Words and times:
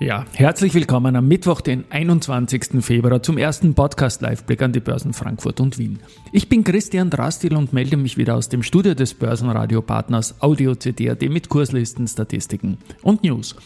Ja, 0.00 0.24
herzlich 0.32 0.74
willkommen 0.74 1.16
am 1.16 1.26
Mittwoch, 1.26 1.60
den 1.60 1.84
21. 1.90 2.84
Februar 2.84 3.20
zum 3.20 3.36
ersten 3.36 3.74
Podcast 3.74 4.22
Liveblick 4.22 4.62
an 4.62 4.70
die 4.70 4.78
Börsen 4.78 5.12
Frankfurt 5.12 5.58
und 5.58 5.76
Wien. 5.76 5.98
Ich 6.30 6.48
bin 6.48 6.62
Christian 6.62 7.10
Drastil 7.10 7.56
und 7.56 7.72
melde 7.72 7.96
mich 7.96 8.16
wieder 8.16 8.36
aus 8.36 8.48
dem 8.48 8.62
Studio 8.62 8.94
des 8.94 9.14
Börsenradio-Partners 9.14 10.40
Audio 10.40 10.76
CD.at 10.76 11.22
mit 11.22 11.48
Kurslisten, 11.48 12.06
Statistiken 12.06 12.78
und 13.02 13.24
News. 13.24 13.56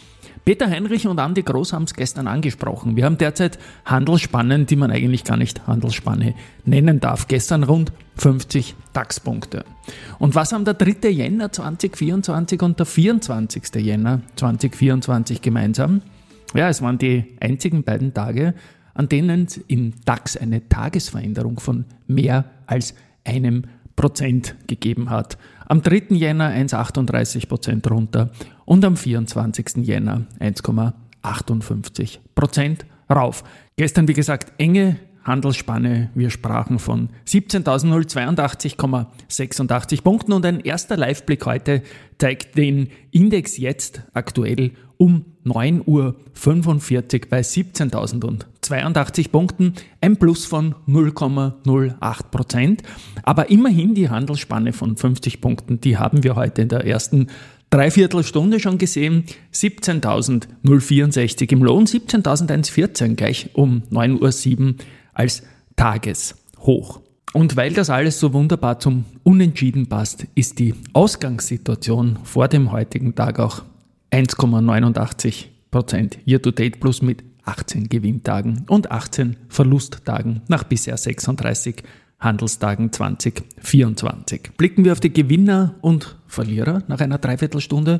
Peter 0.43 0.67
Heinrich 0.67 1.05
und 1.05 1.19
Andi 1.19 1.43
Groß 1.43 1.71
haben 1.71 1.83
es 1.83 1.93
gestern 1.93 2.25
angesprochen. 2.25 2.95
Wir 2.95 3.05
haben 3.05 3.19
derzeit 3.19 3.59
Handelsspannen, 3.85 4.65
die 4.65 4.75
man 4.75 4.89
eigentlich 4.89 5.25
gar 5.25 5.37
nicht 5.37 5.67
Handelsspanne 5.67 6.33
nennen 6.65 6.99
darf. 6.99 7.27
Gestern 7.27 7.61
rund 7.61 7.93
50 8.15 8.73
DAX-Punkte. 8.93 9.65
Und 10.17 10.33
was 10.33 10.51
haben 10.51 10.65
der 10.65 10.73
3. 10.73 11.09
Jänner 11.09 11.51
2024 11.51 12.59
und 12.63 12.79
der 12.79 12.87
24. 12.87 13.75
Jänner 13.75 14.21
2024 14.35 15.39
gemeinsam? 15.39 16.01
Ja, 16.53 16.69
es 16.69 16.81
waren 16.81 16.97
die 16.97 17.35
einzigen 17.39 17.83
beiden 17.83 18.13
Tage, 18.13 18.53
an 18.93 19.09
denen 19.09 19.45
es 19.45 19.57
im 19.57 19.93
DAX 20.05 20.37
eine 20.37 20.67
Tagesveränderung 20.69 21.59
von 21.59 21.85
mehr 22.07 22.45
als 22.67 22.93
einem 23.23 23.63
Prozent 23.95 24.55
gegeben 24.67 25.09
hat. 25.09 25.37
Am 25.67 25.81
3. 25.81 26.07
Jänner 26.09 26.49
1,38 26.49 27.47
Prozent 27.47 27.89
runter 27.89 28.31
und 28.65 28.85
am 28.85 28.97
24. 28.97 29.77
Jänner 29.77 30.25
1,58 30.39 32.19
Prozent 32.35 32.85
rauf. 33.09 33.43
Gestern, 33.75 34.07
wie 34.07 34.13
gesagt, 34.13 34.53
enge 34.57 34.97
Handelsspanne. 35.23 36.09
Wir 36.15 36.29
sprachen 36.29 36.79
von 36.79 37.09
17.082,86 37.27 40.01
Punkten 40.01 40.31
und 40.33 40.45
ein 40.45 40.59
erster 40.59 40.97
Liveblick 40.97 41.45
heute 41.45 41.83
zeigt 42.17 42.57
den 42.57 42.89
Index 43.11 43.57
jetzt 43.57 44.01
aktuell 44.13 44.71
um 44.97 45.23
9.45 45.45 45.85
Uhr 45.85 46.15
bei 47.29 47.41
17.082 47.41 49.29
Punkten, 49.29 49.73
ein 49.99 50.15
Plus 50.17 50.45
von 50.45 50.75
0,08 50.87 52.23
Prozent. 52.31 52.83
Aber 53.23 53.49
immerhin 53.49 53.95
die 53.95 54.09
Handelsspanne 54.09 54.71
von 54.71 54.95
50 54.95 55.41
Punkten, 55.41 55.81
die 55.81 55.97
haben 55.97 56.23
wir 56.23 56.35
heute 56.35 56.61
in 56.61 56.69
der 56.69 56.85
ersten 56.85 57.27
Dreiviertelstunde 57.69 58.59
schon 58.59 58.77
gesehen. 58.77 59.23
17.064 59.53 61.51
im 61.51 61.63
Lohn, 61.63 61.85
17.114 61.85 63.15
gleich 63.15 63.49
um 63.53 63.83
9.07 63.91 64.61
Uhr 64.61 64.75
als 65.13 65.43
Tageshoch. 65.75 67.01
Und 67.33 67.55
weil 67.55 67.73
das 67.73 67.89
alles 67.89 68.19
so 68.19 68.33
wunderbar 68.33 68.79
zum 68.79 69.05
Unentschieden 69.23 69.87
passt, 69.87 70.27
ist 70.35 70.59
die 70.59 70.75
Ausgangssituation 70.93 72.19
vor 72.23 72.47
dem 72.47 72.71
heutigen 72.71 73.15
Tag 73.15 73.39
auch 73.39 73.63
1,89 74.11 75.45
Prozent 75.71 76.19
Year-to-Date 76.25 76.79
plus 76.79 77.01
mit 77.01 77.23
18 77.45 77.89
Gewinntagen 77.89 78.65
und 78.69 78.91
18 78.91 79.35
Verlusttagen 79.49 80.41
nach 80.47 80.63
bisher 80.63 80.95
36 80.95 81.83
Handelstagen 82.19 82.91
2024. 82.91 84.51
Blicken 84.55 84.85
wir 84.85 84.93
auf 84.93 84.99
die 84.99 85.11
Gewinner 85.11 85.75
und 85.81 86.15
Verlierer 86.27 86.83
nach 86.87 87.01
einer 87.01 87.17
Dreiviertelstunde. 87.17 87.99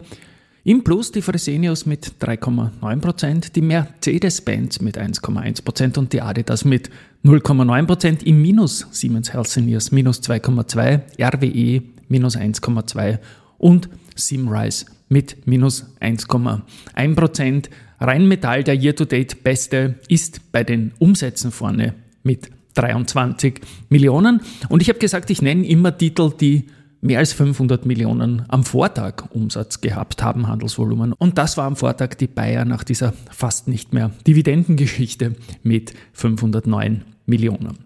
Im 0.66 0.86
Plus 0.86 1.12
die 1.12 1.22
Fresenius 1.22 1.86
mit 1.86 2.14
3,9%, 2.22 3.52
die 3.52 3.62
Mercedes-Benz 3.62 4.80
mit 4.80 4.98
1,1% 4.98 6.00
und 6.00 6.14
die 6.14 6.22
Adidas 6.22 6.64
mit 6.64 6.90
0,9%. 7.26 8.24
Im 8.24 8.42
Minus 8.42 8.88
Siemens 8.92 9.34
Healthineers 9.34 9.92
minus 9.92 10.22
2,2%, 10.22 11.02
RWE 11.20 11.84
minus 12.08 12.38
1,2% 12.38 13.20
und 13.58 13.90
Simrise 14.16 14.86
mit 15.10 15.46
minus 15.46 15.86
1,1%. 16.00 17.70
Rheinmetall, 18.00 18.64
der 18.64 18.76
Year-to-Date 18.76 19.44
beste, 19.44 19.96
ist 20.08 20.50
bei 20.54 20.64
den 20.64 20.94
Umsätzen 20.98 21.52
vorne 21.52 21.94
mit 22.24 22.50
23 22.76 23.60
Millionen. 23.90 24.40
Und 24.70 24.82
ich 24.82 24.88
habe 24.88 25.00
gesagt, 25.00 25.30
ich 25.30 25.42
nenne 25.42 25.68
immer 25.68 25.98
Titel, 25.98 26.32
die 26.40 26.68
mehr 27.04 27.20
als 27.20 27.34
500 27.34 27.86
Millionen 27.86 28.44
am 28.48 28.64
Vortag 28.64 29.26
Umsatz 29.32 29.82
gehabt 29.82 30.24
haben, 30.24 30.48
Handelsvolumen. 30.48 31.14
Und 31.14 31.38
das 31.38 31.58
war 31.58 31.66
am 31.66 31.76
Vortag 31.76 32.16
die 32.16 32.28
Bayer 32.28 32.66
nach 32.66 32.84
dieser 32.84 33.14
fast 33.30 33.68
nicht 33.68 33.94
mehr 33.94 34.12
Dividendengeschichte 34.26 35.36
mit 35.62 35.94
509 36.14 37.04
Millionen. 37.26 37.78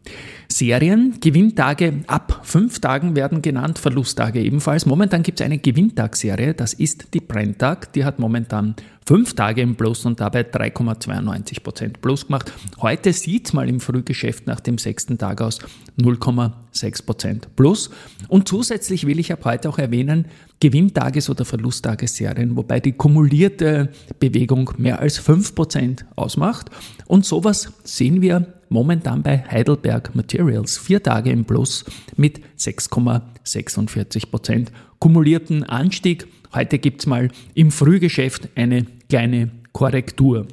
Serien, 0.47 1.15
Gewinntage 1.19 1.93
ab 2.07 2.41
fünf 2.47 2.79
Tagen 2.79 3.15
werden 3.17 3.41
genannt, 3.41 3.77
Verlusttage 3.77 4.41
ebenfalls. 4.41 4.85
Momentan 4.85 5.21
gibt 5.21 5.41
es 5.41 5.45
eine 5.45 5.57
Gewinntagserie, 5.57 6.53
das 6.53 6.73
ist 6.73 7.13
die 7.13 7.19
Brenntag, 7.19 7.91
die 7.91 8.05
hat 8.05 8.19
momentan 8.19 8.75
fünf 9.05 9.35
Tage 9.35 9.61
im 9.61 9.75
Plus 9.75 10.05
und 10.05 10.21
dabei 10.21 10.41
3,92% 10.41 11.95
Plus 12.01 12.27
gemacht. 12.27 12.53
Heute 12.79 13.11
sieht 13.11 13.47
es 13.47 13.53
mal 13.53 13.67
im 13.67 13.81
Frühgeschäft 13.81 14.47
nach 14.47 14.61
dem 14.61 14.77
sechsten 14.77 15.17
Tag 15.17 15.41
aus 15.41 15.59
0,6% 15.99 17.43
Plus. 17.55 17.89
Und 18.29 18.47
zusätzlich 18.47 19.05
will 19.05 19.19
ich 19.19 19.33
ab 19.33 19.43
heute 19.43 19.67
auch 19.67 19.77
erwähnen, 19.77 20.25
Gewinntages- 20.61 21.29
oder 21.29 21.45
Verlusttagesserien, 21.45 22.55
wobei 22.55 22.79
die 22.79 22.93
kumulierte 22.93 23.89
Bewegung 24.19 24.71
mehr 24.77 24.99
als 24.99 25.19
5% 25.19 26.05
ausmacht. 26.15 26.69
Und 27.07 27.25
sowas 27.25 27.73
sehen 27.83 28.21
wir 28.21 28.53
momentan 28.69 29.23
bei 29.23 29.43
Heidelberg 29.49 30.15
Materials. 30.15 30.77
Vier 30.77 31.01
Tage 31.01 31.31
im 31.31 31.45
Plus 31.45 31.85
mit 32.15 32.36
6,46% 32.57 34.67
kumulierten 34.99 35.63
Anstieg. 35.63 36.27
Heute 36.53 36.79
gibt 36.79 37.01
es 37.01 37.07
mal 37.07 37.29
im 37.53 37.71
Frühgeschäft 37.71 38.49
eine 38.55 38.85
kleine 39.09 39.51
Korrektur. 39.73 40.47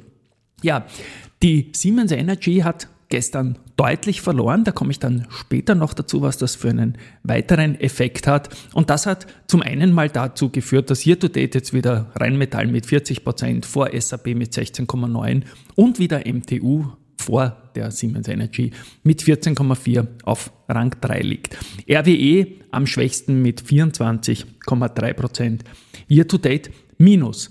Ja, 0.61 0.85
die 1.41 1.71
Siemens 1.73 2.11
Energy 2.11 2.59
hat 2.59 2.87
gestern 3.09 3.57
deutlich 3.77 4.21
verloren. 4.21 4.63
Da 4.63 4.71
komme 4.71 4.91
ich 4.91 4.99
dann 4.99 5.27
später 5.29 5.75
noch 5.75 5.93
dazu, 5.93 6.21
was 6.21 6.37
das 6.37 6.55
für 6.55 6.69
einen 6.69 6.97
weiteren 7.23 7.79
Effekt 7.79 8.27
hat. 8.27 8.49
Und 8.73 8.89
das 8.89 9.05
hat 9.05 9.27
zum 9.47 9.61
einen 9.61 9.93
mal 9.93 10.09
dazu 10.09 10.49
geführt, 10.49 10.89
dass 10.89 11.05
Year 11.05 11.19
to 11.19 11.27
Date 11.27 11.55
jetzt 11.55 11.73
wieder 11.73 12.11
Rheinmetall 12.15 12.67
mit 12.67 12.85
40 12.85 13.23
Prozent 13.23 13.65
vor 13.65 13.89
SAP 13.93 14.27
mit 14.27 14.53
16,9 14.53 15.43
und 15.75 15.99
wieder 15.99 16.23
MTU 16.25 16.85
vor 17.17 17.55
der 17.75 17.91
Siemens 17.91 18.27
Energy 18.27 18.71
mit 19.03 19.21
14,4 19.21 20.07
auf 20.23 20.51
Rang 20.67 20.95
3 21.01 21.19
liegt. 21.19 21.57
RWE 21.89 22.47
am 22.71 22.87
schwächsten 22.87 23.41
mit 23.41 23.61
24,3 23.61 25.13
Prozent. 25.13 25.63
Year 26.09 26.27
to 26.27 26.37
Date 26.37 26.71
minus. 26.97 27.49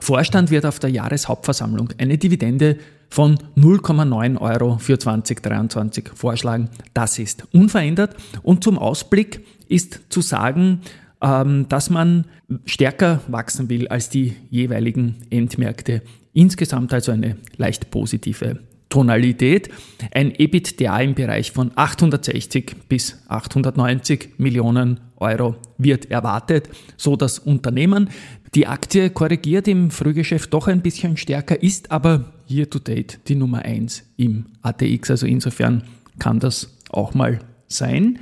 Vorstand 0.01 0.51
wird 0.51 0.65
auf 0.65 0.79
der 0.79 0.91
Jahreshauptversammlung 0.91 1.91
eine 1.99 2.17
Dividende 2.17 2.79
von 3.15 3.39
0,9 3.57 4.41
Euro 4.41 4.79
für 4.79 4.99
2023 4.99 6.11
vorschlagen. 6.17 6.69
Das 6.95 7.21
ist 7.21 7.47
unverändert. 7.55 8.17
Und 8.43 8.65
zum 8.65 8.77
Ausblick 8.77 9.47
ist 9.69 10.01
zu 10.09 10.21
sagen, 10.21 10.81
ähm, 11.23 11.67
dass 11.69 11.91
man 11.91 12.25
stärker 12.67 13.21
wachsen 13.29 13.71
will 13.71 13.87
als 13.87 14.09
die 14.09 14.35
jeweiligen 14.51 15.15
Endmärkte. 15.31 16.03
Insgesamt 16.33 16.93
also 16.93 17.13
eine 17.13 17.37
leicht 17.57 17.93
positive 17.93 18.59
Tonalität. 18.89 19.71
Ein 20.13 20.33
EBITDA 20.37 21.01
im 21.01 21.15
Bereich 21.15 21.53
von 21.53 21.71
860 21.77 22.75
bis 22.89 23.23
890 23.29 24.39
Millionen 24.39 24.99
Euro 25.19 25.55
wird 25.79 26.11
erwartet, 26.11 26.69
so 26.97 27.15
das 27.15 27.39
Unternehmen. 27.39 28.11
Die 28.57 28.67
Aktie 28.67 29.11
korrigiert 29.11 29.69
im 29.69 29.93
Frühgeschäft 29.93 30.53
doch 30.53 30.67
ein 30.67 30.83
bisschen 30.83 31.17
stärker, 31.17 31.63
ist 31.63 31.93
aber 31.93 32.34
year 32.49 32.69
to 32.69 32.79
date 32.79 33.21
die 33.29 33.35
Nummer 33.35 33.63
1 33.63 34.03
im 34.17 34.47
ATX. 34.63 35.11
Also 35.11 35.27
insofern 35.27 35.85
kann 36.19 36.41
das 36.41 36.71
auch 36.91 37.15
mal 37.15 37.41
sein. 37.69 38.21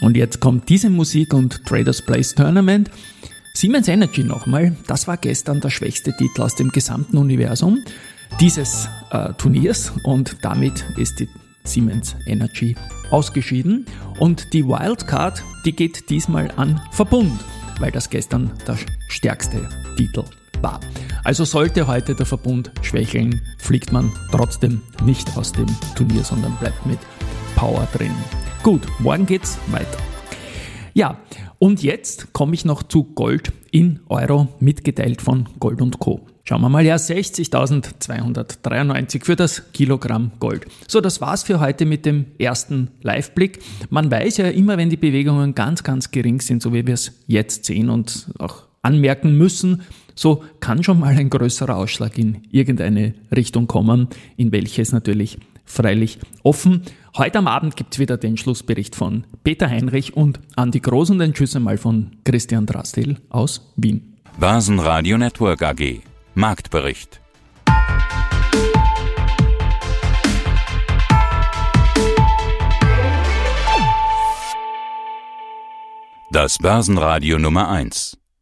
Und 0.00 0.16
jetzt 0.16 0.40
kommt 0.40 0.68
diese 0.68 0.90
Musik 0.90 1.34
und 1.34 1.64
Traders 1.66 2.02
Place 2.02 2.34
Tournament. 2.34 2.90
Siemens 3.54 3.88
Energy 3.88 4.22
nochmal, 4.22 4.76
das 4.86 5.08
war 5.08 5.16
gestern 5.16 5.60
der 5.60 5.70
schwächste 5.70 6.16
Titel 6.16 6.42
aus 6.42 6.54
dem 6.54 6.68
gesamten 6.68 7.16
Universum 7.16 7.82
dieses 8.40 8.88
äh, 9.10 9.32
Turniers 9.34 9.92
und 10.04 10.36
damit 10.42 10.84
ist 10.96 11.18
die 11.18 11.28
Siemens 11.64 12.14
Energy 12.26 12.76
ausgeschieden. 13.10 13.86
Und 14.20 14.52
die 14.52 14.64
Wildcard, 14.64 15.42
die 15.64 15.72
geht 15.72 16.08
diesmal 16.10 16.50
an 16.56 16.80
Verbund, 16.92 17.32
weil 17.78 17.90
das 17.90 18.10
gestern 18.10 18.52
der 18.66 18.78
stärkste 19.08 19.68
Titel 19.96 20.24
war. 20.62 20.80
Also 21.28 21.44
sollte 21.44 21.86
heute 21.86 22.14
der 22.14 22.24
Verbund 22.24 22.72
schwächeln, 22.80 23.42
fliegt 23.58 23.92
man 23.92 24.10
trotzdem 24.32 24.80
nicht 25.04 25.36
aus 25.36 25.52
dem 25.52 25.66
Turnier, 25.94 26.24
sondern 26.24 26.56
bleibt 26.56 26.86
mit 26.86 26.98
Power 27.54 27.86
drin. 27.92 28.14
Gut, 28.62 28.80
morgen 28.98 29.26
geht's 29.26 29.58
weiter. 29.70 29.98
Ja, 30.94 31.18
und 31.58 31.82
jetzt 31.82 32.32
komme 32.32 32.54
ich 32.54 32.64
noch 32.64 32.82
zu 32.82 33.04
Gold 33.04 33.52
in 33.70 34.00
Euro 34.08 34.48
mitgeteilt 34.58 35.20
von 35.20 35.46
Gold 35.60 35.82
und 35.82 35.98
Co. 35.98 36.26
Schauen 36.44 36.62
wir 36.62 36.70
mal, 36.70 36.86
ja, 36.86 36.96
60.293 36.96 39.22
für 39.22 39.36
das 39.36 39.70
Kilogramm 39.72 40.32
Gold. 40.40 40.64
So, 40.86 41.02
das 41.02 41.20
war's 41.20 41.42
für 41.42 41.60
heute 41.60 41.84
mit 41.84 42.06
dem 42.06 42.24
ersten 42.38 42.88
Live-Blick. 43.02 43.58
Man 43.90 44.10
weiß 44.10 44.38
ja 44.38 44.46
immer, 44.46 44.78
wenn 44.78 44.88
die 44.88 44.96
Bewegungen 44.96 45.54
ganz, 45.54 45.82
ganz 45.82 46.10
gering 46.10 46.40
sind, 46.40 46.62
so 46.62 46.72
wie 46.72 46.86
wir 46.86 46.94
es 46.94 47.12
jetzt 47.26 47.66
sehen 47.66 47.90
und 47.90 48.30
auch 48.38 48.67
anmerken 48.82 49.36
müssen, 49.36 49.82
so 50.14 50.42
kann 50.60 50.82
schon 50.82 51.00
mal 51.00 51.16
ein 51.16 51.30
größerer 51.30 51.76
Ausschlag 51.76 52.18
in 52.18 52.42
irgendeine 52.50 53.14
Richtung 53.34 53.66
kommen, 53.66 54.08
in 54.36 54.52
welche 54.52 54.82
es 54.82 54.92
natürlich 54.92 55.38
freilich 55.64 56.18
offen. 56.42 56.82
Heute 57.16 57.38
am 57.38 57.46
Abend 57.46 57.76
gibt's 57.76 57.98
wieder 57.98 58.16
den 58.16 58.36
Schlussbericht 58.36 58.96
von 58.96 59.24
Peter 59.44 59.68
Heinrich 59.68 60.16
und 60.16 60.40
Andi 60.56 60.80
Groß 60.80 61.10
und 61.10 61.20
ein 61.20 61.34
Tschüss 61.34 61.54
einmal 61.56 61.78
von 61.78 62.16
Christian 62.24 62.66
Drastil 62.66 63.18
aus 63.28 63.72
Wien. 63.76 64.16
Basenradio 64.38 65.18
Network 65.18 65.62
AG 65.62 66.00
Marktbericht. 66.34 67.20
Das 76.30 76.58
Börsenradio 76.58 77.38
Nummer 77.38 77.68
1. 77.68 78.18